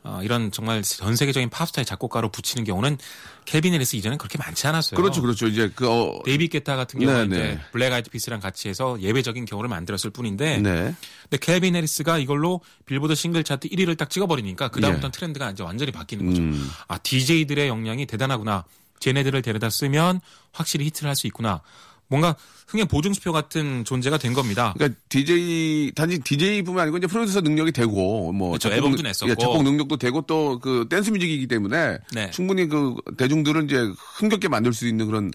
[0.07, 2.99] 어, 이런 정말 전 세계적인 팝스타의 작곡가로 붙이는 경우는
[3.47, 5.01] 켈빈 해리스 이전엔 그렇게 많지 않았어요.
[5.01, 5.47] 그렇죠, 그렇죠.
[5.47, 7.61] 이제 그, 어, 데이비 게타 같은 경우는 네, 이제 네.
[7.73, 10.95] 블랙 아이드 피스랑 같이 해서 예외적인 경우를 만들었을 뿐인데 네.
[11.23, 15.19] 근데 켈빈 해리스가 이걸로 빌보드 싱글 차트 1위를 딱 찍어버리니까 그 다음부터는 예.
[15.19, 16.43] 트렌드가 이제 완전히 바뀌는 거죠.
[16.43, 16.71] 음.
[16.87, 18.65] 아, DJ들의 역량이 대단하구나.
[19.01, 20.21] 쟤네들을 데려다 쓰면
[20.53, 21.61] 확실히 히트를 할 수 있구나.
[22.07, 22.37] 뭔가
[22.69, 24.73] 흥행 보증수표 같은 존재가 된 겁니다.
[24.77, 28.69] 그러니까 DJ 단지 DJ뿐만 아니고 이제 프로듀서 능력이 되고 뭐 그렇죠.
[28.69, 29.31] 작곡 앨범도 능- 냈었고.
[29.31, 32.31] 예, 작곡 능력도 되고 또 그 댄스 뮤직이기 때문에 네.
[32.31, 35.31] 충분히 그 대중들을 이제 흥겹게 만들 수 있는 그런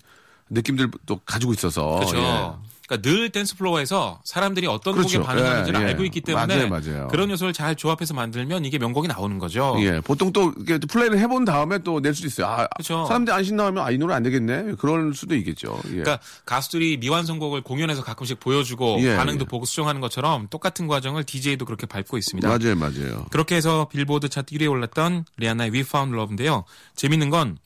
[0.52, 2.18] 느낌들도 가지고 있어서 그렇죠.
[2.18, 2.69] 예.
[2.90, 5.20] 그러니까 늘 dance floor에서 사람들이 어떤 그렇죠.
[5.20, 5.90] 곡에 반응하는지를 예, 예.
[5.90, 7.08] 알고 있기 때문에 맞아요, 맞아요.
[7.10, 9.76] 그런 요소를 잘 조합해서 만들면 이게 명곡이 나오는 거죠.
[9.80, 12.48] 예, 보통 또 이렇게 또 플레이를 해본 다음에 또 낼 수도 있어요.
[12.48, 13.06] 아, 그렇죠.
[13.06, 14.76] 사람들이 안 신나하면 아, 이 노래 안 되겠네.
[14.80, 15.80] 그럴 수도 있겠죠.
[15.86, 15.90] 예.
[15.90, 19.48] 그러니까 가수들이 미완성곡을 공연에서 가끔씩 보여주고 예, 반응도 예.
[19.48, 22.48] 보고 수정하는 것처럼 똑같은 과정을 DJ도 그렇게 밟고 있습니다.
[22.48, 23.26] 맞아요, 맞아요.
[23.30, 26.64] 그렇게 해서 빌보드 차트 1위에 올랐던 리아나의 We Found Love인데요.
[26.96, 27.58] 재밌는 건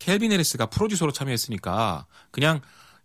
[0.00, 2.60] 켈빈 해리스가 프로듀서로 참여했으니까 그냥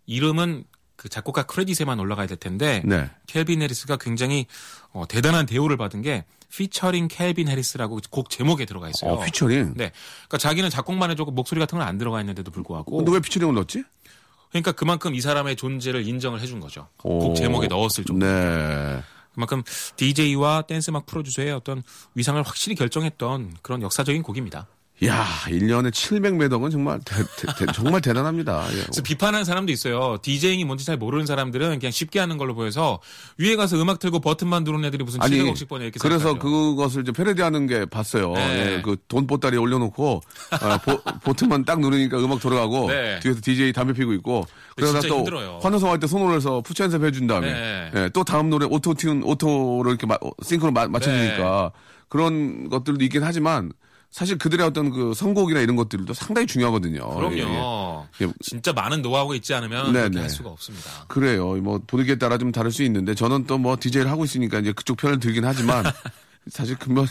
[0.06, 0.64] 이름은
[0.98, 3.08] 그 작곡가 credit에만 올라가야 될 텐데 네.
[3.28, 4.46] 켈빈 해리스가 굉장히
[4.92, 9.12] 어, 대단한 대우를 받은 게 피처링 켈빈 해리스라고 곡 제목에 들어가 있어요.
[9.12, 9.74] 어, 피처링.
[9.76, 9.92] 네.
[10.26, 13.84] 그러니까 자기는 작곡만 해주고 목소리 같은 건 안 들어가 있는데도 불구하고 근데 왜 featuring을 넣었지?
[14.50, 16.88] 그러니까 그만큼 이 사람의 존재를 인정을 해준 거죠.
[17.04, 17.20] 오.
[17.20, 18.26] 곡 제목에 넣었을 정도.
[18.26, 19.00] 네.
[19.34, 19.62] 그만큼
[19.94, 21.84] DJ와 댄스 음악 프로듀서의 어떤
[22.16, 24.66] 위상을 확실히 결정했던 그런 역사적인 곡입니다.
[25.04, 28.66] 야, 1년에 700매덕은 정말 대, 대- 대- 정말 대단합니다.
[28.74, 28.82] 예.
[28.82, 30.18] 그래서 비판하는 사람도 있어요.
[30.22, 32.98] DJ잉이 뭔지 잘 모르는 사람들은 그냥 쉽게 하는 걸로 보여서
[33.38, 36.38] 위에 가서 음악 틀고 버튼만 누르는 애들이 무슨 700억씩 버냐 이렇게 그래서 생각하죠.
[36.40, 38.32] 그것을 이제 패러디하는 게 봤어요.
[38.32, 38.76] 네.
[38.78, 43.20] 예, 그돈 보따리 올려놓고 아, 버, 버튼만 딱 누르니까 음악 돌아가고 네.
[43.20, 45.60] 뒤에서 DJ 담배 피고 있고 그러다 또 힘들어요.
[45.62, 47.90] 환호성 할 때 손 올려서 put your hands up 해준 다음에 네.
[47.94, 51.80] 예, 또 다음 노래 auto tune auto로 이렇게 마- sync로 마- 맞춰주니까 네.
[52.08, 53.70] 그런 것들도 있긴 하지만
[54.10, 57.08] 사실 그들의 어떤 그 선곡이나 이런 것들도 상당히 중요하거든요.
[57.14, 58.06] 그럼요.
[58.20, 58.26] 예, 예.
[58.26, 58.32] 예.
[58.40, 60.20] 진짜 많은 노하우가 있지 않으면 네, 그렇게 네.
[60.22, 60.90] 할 수가 없습니다.
[61.08, 61.54] 그래요.
[61.56, 64.96] 뭐 보기에 따라 좀 다를 수 있는데 저는 또 뭐 DJ를 하고 있으니까 이제 그쪽
[64.96, 65.84] 편을 들긴 하지만
[66.48, 67.04] 사실 그뭐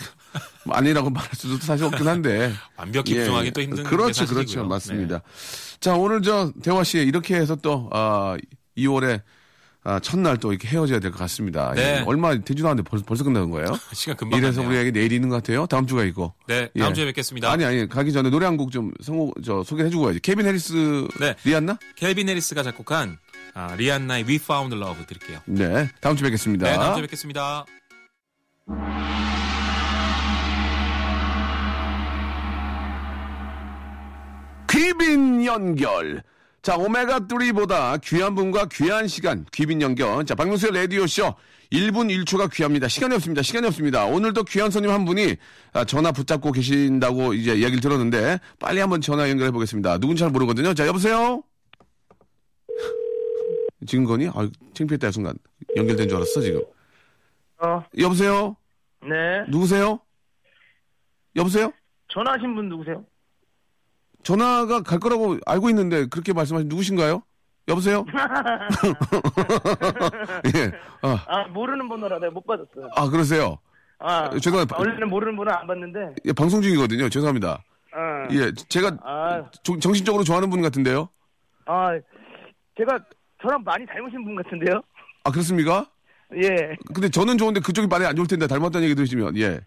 [0.70, 4.26] 아니라고 말할 수도 사실 없긴 한데 완벽히 부정하기 또 힘든 게 그렇죠.
[4.26, 5.20] 그렇죠, 맞습니다.
[5.20, 5.78] 네.
[5.80, 8.36] 자 오늘 저 대화 씨 이렇게 해서 또 아,
[8.78, 9.22] 2월에
[9.90, 11.72] 아, 첫날 또 이렇게 헤어져야 될 것 같습니다.
[11.74, 12.00] 네.
[12.00, 13.68] 예, 얼마 되지도 않는데 벌써, 벌써 끝나는 거예요?
[13.94, 14.62] 시간 금방 이래서.
[14.62, 15.66] 우리에게 내일 있는 것 같아요.
[15.66, 16.34] 다음 주가 있고.
[16.48, 16.94] 네, 다음 예.
[16.94, 17.50] 주에 뵙겠습니다.
[17.50, 20.20] 아니 아니 가기 전에 노래 한 곡 좀 선곡 저 소개해주고 가야지.
[20.20, 21.36] 케빈 해리스 네.
[21.46, 21.78] 리안나?
[21.96, 23.18] 켈빈 해리스가 작곡한
[23.54, 25.40] 아, 리안나의 We Found Love 드릴게요.
[25.46, 26.70] 네, 다음 주에 뵙겠습니다.
[26.70, 27.66] 네, 다음 주에 뵙겠습니다.
[34.70, 36.24] 귀빈 연결.
[36.68, 40.26] 자, 오메가3보다 귀한 분과 귀한 시간, 귀빈 연결.
[40.26, 41.34] 자, 박명수의 라디오쇼
[41.72, 42.90] 1분 1초가 귀합니다.
[42.90, 43.42] 시간이 없습니다.
[43.42, 44.04] 시간이 없습니다.
[44.04, 45.38] 오늘도 귀한 손님 한 분이
[45.72, 50.00] 아, 전화 붙잡고 계신다고 이제 얘기를 들었는데 빨리 한번 전화 연결해 보겠습니다.
[50.00, 50.74] 누군지 잘 모르거든요.
[50.74, 51.42] 자, 여보세요?
[53.86, 54.28] 지금 거니?
[54.28, 55.36] 아, 창피했다, 순간.
[55.78, 56.64] 연결된 줄 알았어, 지금.
[57.60, 58.58] 어, 여보세요?
[59.04, 59.46] 네.
[59.48, 60.02] 누구세요?
[61.34, 61.72] 여보세요?
[62.10, 63.06] 전화하신 분 누구세요?
[64.28, 67.24] 전화가 갈 거라고 알고 있는데 그렇게 말씀하신 누구신가요?
[67.70, 68.06] 여보세요?
[70.54, 70.72] 예.
[71.02, 72.90] 아, 아, 모르는 번호라 내가 못 받았어요.
[72.98, 73.58] 아, 그러세요?
[74.00, 74.76] 아, 죄송합니다.
[74.76, 76.00] 아, 원래는 모르는 번호 안 받는데.
[76.26, 77.08] 예, 방송 중이거든요.
[77.08, 77.64] 죄송합니다.
[77.94, 78.28] 어.
[78.34, 81.08] 예, 제가 아, 조- 정신적으로 좋아하는 분 같은데요?
[81.66, 81.92] 아,
[82.78, 83.00] 제가
[83.42, 84.82] 저랑 많이 닮으신 분 같은데요?
[85.24, 85.86] 아, 그렇습니까?
[86.36, 86.76] 예.
[86.94, 89.62] 근데 저는 좋은데 그쪽이 말이 안 좋을 텐데 닮았다는 얘기 들으시면, 예.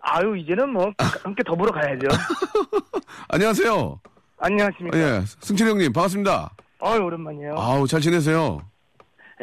[0.00, 2.06] 아유, 이제는 뭐, 함께 더불어 가야죠.
[3.28, 4.00] 안녕하세요.
[4.38, 4.98] 안녕하십니까.
[4.98, 6.50] 예, 승철 형님, 반갑습니다.
[6.80, 7.54] 어유 오랜만이에요.
[7.58, 8.60] 아우, 잘 지내세요?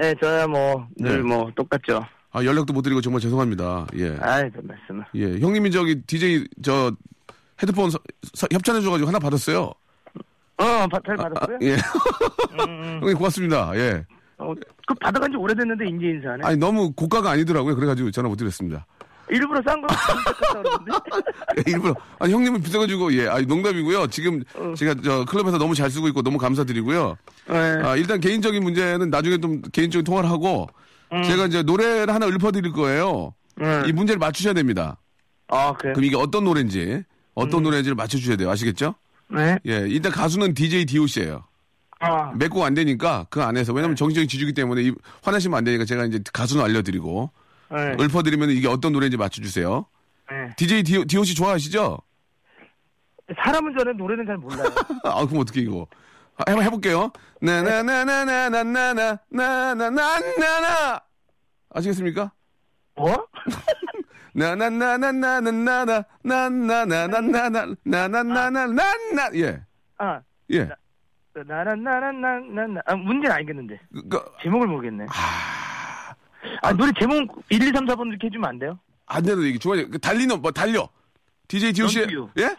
[0.01, 1.27] 예, 저야 뭐, 늘 네.
[1.27, 2.05] 뭐, 똑같죠.
[2.31, 3.87] 아, 연락도 못 드리고 정말 죄송합니다.
[3.97, 4.17] 예.
[4.21, 5.05] 아이, 별 말씀을.
[5.15, 6.91] 예, 형님이 저기 DJ 저
[7.61, 7.99] 헤드폰 서-
[8.33, 9.71] 서- 협찬해줘가지고 하나 받았어요.
[10.57, 11.57] 어, 바- 잘 받았어요?
[11.61, 11.73] 예.
[11.73, 13.71] 음, 형님 고맙습니다.
[13.75, 14.05] 예.
[14.37, 14.53] 어,
[14.87, 16.45] 그 받아간 지 오래됐는데 인제 인사하네.
[16.45, 17.75] 아니 너무 고가가 아니더라고요.
[17.75, 18.85] 그래가지고 전화 못 드렸습니다.
[19.29, 20.91] 일부러 싼거 선택했다 그러던데.
[21.57, 24.07] 예, 일부러 아니 형님은 비싸가지고 예, 아니 농담이고요.
[24.07, 24.43] 지금
[24.77, 27.17] 제가 저 클럽에서 너무 잘 쓰고 있고 너무 감사드리고요.
[27.49, 27.53] 예.
[27.83, 30.67] 아, 일단 개인적인 문제는 나중에 좀 개인적인 통화를 하고
[31.25, 33.33] 제가 이제 노래를 하나 읊어드릴 거예요.
[33.61, 33.83] 음.
[33.88, 34.97] 이 문제를 맞추셔야 됩니다.
[35.47, 35.93] 아, 그래.
[35.93, 37.03] 그럼 이게 어떤 노래인지
[37.35, 38.49] 어떤 노래인지를 맞춰주셔야 돼요.
[38.49, 38.95] 아시겠죠?
[39.29, 39.57] 네.
[39.65, 41.43] 예, 일단 가수는 DJ DOC예요.
[41.99, 46.19] 아, 몇곡안 되니까 그 안에서 왜냐면 정신적인 지주기 때문에 이- 화내시면 안 되니까 제가 이제
[46.33, 47.31] 가수는 알려드리고
[47.71, 47.95] 네.
[47.99, 49.86] 읊어드리면 이게 어떤 노래인지 맞춰주세요.
[50.30, 50.56] 네.
[50.56, 51.99] DJ 디오, 디오 씨 좋아하시죠?
[53.43, 54.65] 사람은 전에 노래는 잘 몰라요.
[55.04, 55.88] 아 그럼 어떻게 이거
[56.38, 57.12] 아, 해봐 해볼게요.
[57.41, 61.01] 나나나나나나나나 나나나나나
[61.69, 62.32] 아시겠습니까?
[62.95, 63.28] 뭐?
[64.34, 69.62] 나나나나나나나나 나나나나나나 나나나나나나 예
[69.97, 70.69] 아, 예.
[71.36, 72.82] 나나나나나나.
[72.86, 73.80] 아, 문제는 알겠는데.
[73.93, 75.06] 그, 그, 제목을 모르겠네.
[75.10, 75.64] 아,
[76.77, 78.79] 노래 제목 1, 2, 3, 4번 이렇게 해주면 안 돼요?
[79.08, 79.88] 안 돼도 얘기 좋아요.
[79.89, 80.88] 그 달리는 뭐 달려.
[81.47, 82.29] DJ DOC Run To You.
[82.39, 82.55] 예?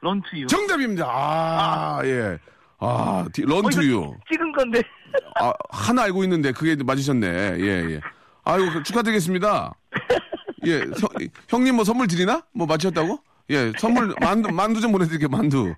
[0.00, 0.46] 런 투유.
[0.46, 1.06] 정답입니다.
[1.08, 2.38] 아, 예.
[2.78, 4.14] 아, 디- Run 어, To 이거 You.
[4.30, 4.80] 찍은 건데.
[5.40, 7.26] 아, 하나 알고 있는데 그게 맞으셨네.
[7.58, 8.00] 예, 예.
[8.44, 9.74] 아이고, 그 축하드리겠습니다.
[10.66, 11.08] 예, 형,
[11.48, 12.42] 형님 뭐 선물 드리나?
[12.52, 13.18] 뭐 맞췄다고?
[13.50, 15.28] 예, 선물 만두 만두 좀 보내드릴게요.
[15.28, 15.74] 만두.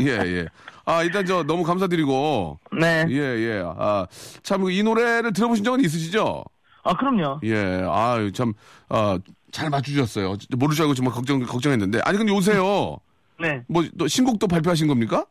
[0.00, 0.46] 예, 예.
[0.86, 3.04] 아, 일단 저 너무 감사드리고 네.
[3.10, 3.62] 예, 예.
[3.66, 4.06] 아,
[4.42, 6.44] 참 이 노래를 들어보신 적은 있으시죠?
[6.82, 7.40] 아, 그럼요.
[7.44, 7.82] 예.
[7.86, 8.52] 아, 참
[8.88, 9.18] 아,
[9.50, 10.36] 잘 맞춰주셨어요.
[10.56, 12.00] 모를 줄 알고 정말 걱정 걱정했는데.
[12.04, 12.98] 아니 근데 요새요.
[13.40, 13.62] 네.
[13.68, 15.24] 뭐 또 신곡도 발표하신 겁니까?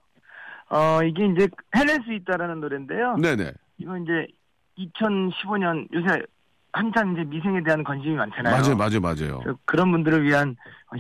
[0.70, 3.16] 어, 이게 이제 해낼 수 있다라는 노래인데요.
[3.18, 3.52] 네네.
[3.78, 4.28] 이거 이제
[4.78, 6.22] 2015년 요새
[6.74, 8.56] 한참 이제 미생에 대한 관심이 많잖아요.
[8.56, 9.58] 맞아요, 맞아요, 맞아요.
[9.66, 10.56] 그런 분들을 위한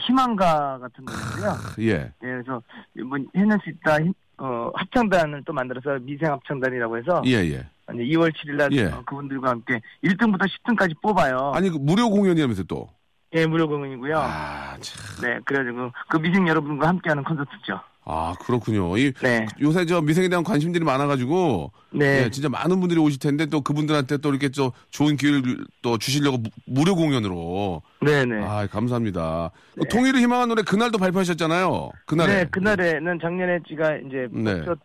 [0.05, 1.55] 희망가 같은 노래인데요.
[1.79, 1.93] 예.
[2.03, 2.61] 예, 그래서
[3.05, 7.69] 뭐 해낼 수 있다 힘- 어, 합창단을 또 만들어서 미생 합창단이라고 해서 예, 예.
[7.93, 8.85] 이제 2월 7일 날 예.
[8.85, 11.51] 어, 그분들과 함께 1등부터 10등까지 뽑아요.
[11.53, 12.89] 아니, 그 무료 공연이라면서 또.
[13.33, 14.17] 예, 무료 공연이고요.
[14.17, 15.21] 아, 참.
[15.21, 17.79] 네, 그래가지고 그 미생 여러분과 함께하는 콘서트죠.
[18.03, 18.97] 아, 그렇군요.
[18.97, 21.71] 이, 네, 요새 저 미생에 대한 관심들이 많아가지고.
[21.91, 25.97] 네, 예, 진짜 많은 분들이 오실 텐데 또 그분들한테 또 이렇게 또 좋은 기회를 또
[25.97, 27.81] 주시려고 무- 무료 공연으로.
[28.01, 28.43] 네, 네.
[28.43, 29.51] 아, 감사합니다.
[29.75, 31.91] 그 통일을 희망한 노래 그날도 발표하셨잖아요.
[32.07, 32.33] 그날에.
[32.37, 34.63] 네, 그날에는 작년에 제가 이제 네.
[34.65, 34.75] 저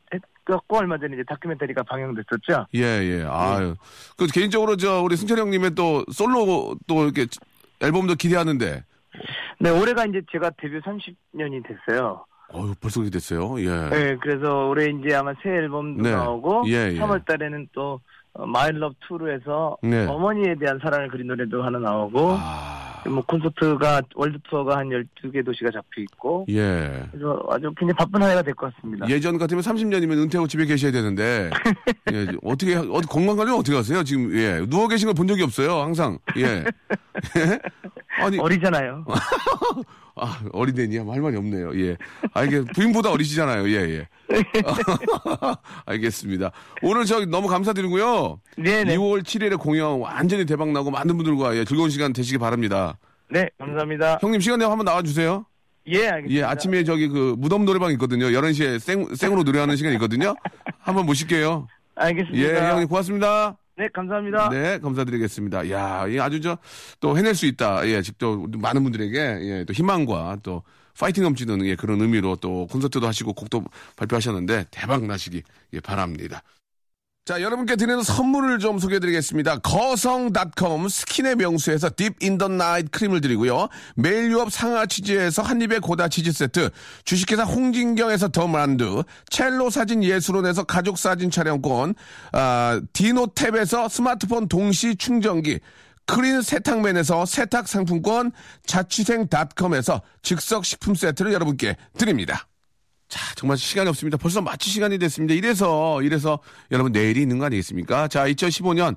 [0.49, 2.67] 했고 얼마 전에 이제 다큐멘터리가 방영됐었죠.
[2.75, 3.25] 예, 예.
[3.29, 3.75] 아유.
[4.17, 7.27] 그 개인적으로 저 우리 승철 형님의 또 솔로 또 이렇게
[7.81, 8.85] 앨범도 기대하는데.
[9.59, 12.25] 네, 올해가 이제 제가 데뷔 30년이 됐어요.
[12.55, 13.61] 어유 벌써 그렇게 됐어요.
[13.61, 13.89] 예.
[13.91, 16.13] 네, 그래서 올해 이제 아마 새 앨범도 네.
[16.13, 16.99] 나오고 예, 예.
[16.99, 18.01] 3월 달에는 또
[18.47, 20.07] My Love 2로 해서 네.
[20.07, 25.71] 어머니에 대한 사랑을 그린 노래도 하나 나오고 아, 뭐 콘서트가 world tour가 한 12개 도시가
[25.71, 27.05] 잡혀 있고 예.
[27.11, 29.09] 그래서 아주 굉장히 바쁜 한 해가 될 것 같습니다.
[29.09, 31.51] 예전 같으면 30년이면 은퇴하고 집에 계셔야 되는데
[32.13, 34.05] 예, 어떻게 어디 건강 관리 어떻게 하세요?
[34.05, 35.81] 지금 예 누워 계신 걸 본 적이 없어요.
[35.81, 36.43] 항상 예.
[36.43, 36.65] 예?
[38.23, 39.05] 아니 어리잖아요.
[40.17, 41.79] 아, 어린애니야 할 말이 없네요.
[41.79, 41.97] 예.
[42.33, 43.69] 아 이게 부인보다 어리시잖아요.
[43.71, 44.09] 예 예.
[45.85, 46.51] 알겠습니다.
[46.83, 48.41] 오늘 저기 너무 감사드리고요.
[48.57, 48.97] 네네.
[48.97, 52.99] 2월 7일에 공연 완전히 대박 나고 많은 분들과 예, 즐거운 시간 되시기 바랍니다.
[53.31, 54.19] 네, 감사합니다.
[54.23, 55.45] 형님 시간 되면 한번 나와 주세요.
[55.89, 56.35] 예, 알겠습니다.
[56.35, 58.27] 예, 아침에 저기 그 무덤 노래방 있거든요.
[58.27, 60.35] 11시에 생, 생으로 노래하는 시간 있거든요.
[60.79, 61.69] 한번 모실게요.
[62.01, 62.71] 예, 알겠습니다.
[62.71, 63.57] 형님 고맙습니다.
[63.79, 64.49] 네, 감사합니다.
[64.49, 65.71] 네, 감사드리겠습니다.
[65.71, 66.57] 야, 이 아주 저,
[66.99, 67.87] 또 해낼 수 있다.
[67.87, 70.63] 예, 직접 많은 분들에게, 예, 또 희망과 또
[70.99, 73.65] 파이팅 넘치는 예, 그런 의미로 또 콘서트도 하시고 곡도
[73.97, 75.43] 발표하셨는데 대박 나시기
[75.75, 76.43] 예, 바랍니다.
[77.27, 79.59] 자, 여러분께 드리는 선물을 좀 소개해 드리겠습니다.
[79.59, 83.67] 거성닷컴 스킨의 명수에서 Deep in the Night 크림을 드리고요.
[83.97, 86.71] 매일 유업 상하 치즈에서 한입의 고다 치즈 세트,
[87.05, 91.97] 주식회사 홍진경에서 더 만두, 첼로 사진 예술원에서 가족 사진 촬영권,
[92.31, 95.59] 아, 디노탭에서 스마트폰 동시 충전기,
[96.07, 98.31] 크린 세탁맨에서 세탁 상품권,
[98.67, 102.47] 자취생닷컴에서 즉석 식품 세트를 여러분께 드립니다.
[103.09, 104.17] 자, 정말 시간이 없습니다.
[104.17, 105.35] 벌써 마치 시간이 됐습니다.
[105.35, 106.41] 이래서, 이래서
[106.73, 108.09] 여러분 내일이 있는 거 아니겠습니까?
[108.09, 108.97] 자, 2015년,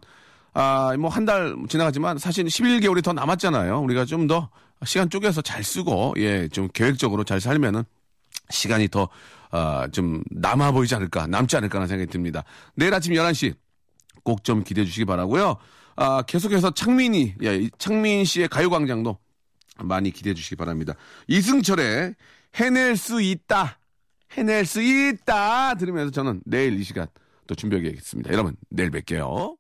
[0.54, 3.82] 아, 뭐 한 달 지나가지만 사실 11개월이 더 남았잖아요.
[3.82, 4.50] 우리가 좀 더
[4.86, 7.84] 시간 쪼개서 잘 쓰고, 예, 좀 계획적으로 잘 살면은
[8.50, 9.10] 시간이 더,
[9.52, 12.44] 아, 좀 남아 보이지 않을까, 남지 않을까라는 생각이 듭니다.
[12.76, 13.54] 내일 아침 11시
[14.24, 15.58] 꼭 좀 기대해 주시기 바라고요
[15.98, 19.18] 아, 계속해서 창민이, 예, 이 창민 씨의 가요광장도
[19.84, 20.94] 많이 기대해 주시기 바랍니다.
[21.28, 22.16] 이승철의
[22.56, 23.79] 해낼 수 있다.
[24.34, 25.76] 해낼 수 있다.
[25.76, 27.08] 들으면서 저는 내일 이 시간
[27.48, 28.32] 또 준비하겠습니다.
[28.32, 29.58] 여러분, 내일 뵐게요.